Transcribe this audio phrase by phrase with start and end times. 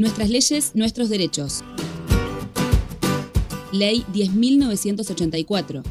[0.00, 1.62] Nuestras leyes, nuestros derechos.
[3.70, 5.82] Ley 10.984.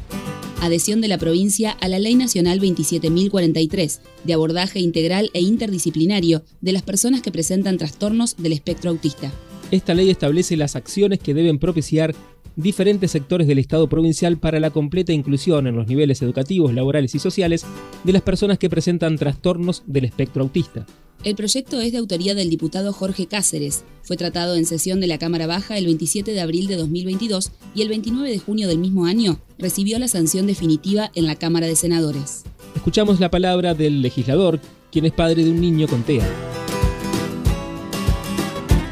[0.60, 6.72] Adhesión de la provincia a la Ley Nacional 27.043, de abordaje integral e interdisciplinario de
[6.72, 9.30] las personas que presentan trastornos del espectro autista.
[9.70, 12.12] Esta ley establece las acciones que deben propiciar
[12.56, 17.20] diferentes sectores del Estado provincial para la completa inclusión en los niveles educativos, laborales y
[17.20, 17.64] sociales
[18.02, 20.84] de las personas que presentan trastornos del espectro autista.
[21.22, 23.84] El proyecto es de autoría del diputado Jorge Cáceres.
[24.02, 27.82] Fue tratado en sesión de la Cámara Baja el 27 de abril de 2022 y
[27.82, 31.76] el 29 de junio del mismo año recibió la sanción definitiva en la Cámara de
[31.76, 32.44] Senadores.
[32.74, 34.60] Escuchamos la palabra del legislador,
[34.90, 36.26] quien es padre de un niño con TEA.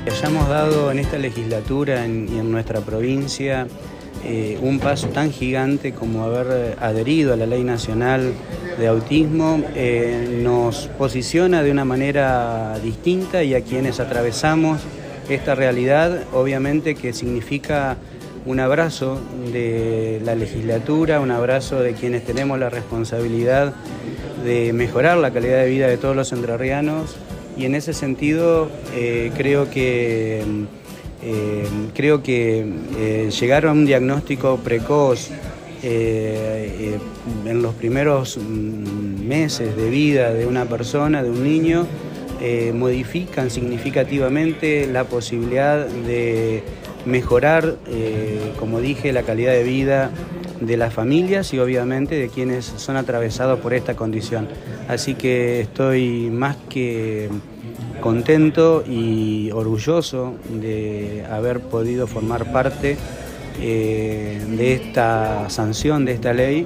[0.07, 3.67] Hayamos dado en esta legislatura y en nuestra provincia
[4.25, 8.33] eh, un paso tan gigante como haber adherido a la Ley Nacional
[8.79, 14.81] de Autismo eh, nos posiciona de una manera distinta y a quienes atravesamos
[15.29, 17.97] esta realidad, obviamente que significa
[18.47, 19.21] un abrazo
[19.53, 23.75] de la legislatura, un abrazo de quienes tenemos la responsabilidad
[24.45, 27.17] de mejorar la calidad de vida de todos los entrerrianos.
[27.57, 30.43] Y en ese sentido eh, creo que
[31.23, 32.65] eh, creo que
[32.97, 35.31] eh, llegar a un diagnóstico precoz
[35.83, 36.99] eh,
[37.45, 41.87] en los primeros mm, meses de vida de una persona, de un niño,
[42.73, 46.63] modifican significativamente la posibilidad de
[47.05, 47.79] mejorar,
[48.61, 50.13] como dije, la calidad de vida
[50.61, 54.49] de las familias y obviamente de quienes son atravesados por esta condición.
[54.89, 57.29] Así que estoy más que
[58.01, 62.97] contento y orgulloso de haber podido formar parte
[63.61, 66.65] eh, de esta sanción, de esta ley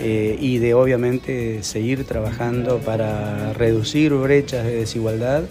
[0.00, 5.44] eh, y de obviamente seguir trabajando para reducir brechas de desigualdad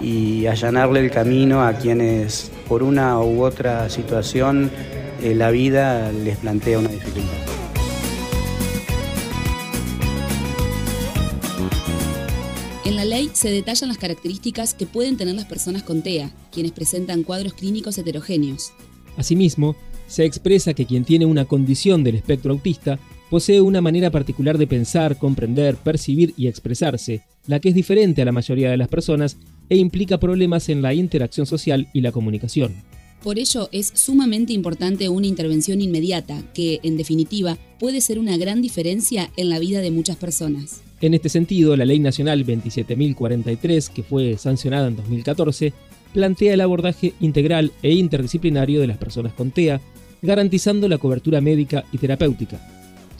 [0.00, 4.70] y allanarle el camino a quienes por una u otra situación
[5.24, 7.32] eh, la vida les plantea una dificultad.
[12.84, 16.72] En la ley se detallan las características que pueden tener las personas con TEA, quienes
[16.72, 18.72] presentan cuadros clínicos heterogéneos.
[19.16, 19.76] Asimismo,
[20.06, 22.98] se expresa que quien tiene una condición del espectro autista
[23.30, 28.26] posee una manera particular de pensar, comprender, percibir y expresarse, la que es diferente a
[28.26, 29.38] la mayoría de las personas
[29.70, 32.74] e implica problemas en la interacción social y la comunicación.
[33.24, 38.60] Por ello es sumamente importante una intervención inmediata que, en definitiva, puede ser una gran
[38.60, 40.82] diferencia en la vida de muchas personas.
[41.00, 45.72] En este sentido, la Ley Nacional 27.043, que fue sancionada en 2014,
[46.12, 49.80] plantea el abordaje integral e interdisciplinario de las personas con TEA,
[50.20, 52.73] garantizando la cobertura médica y terapéutica.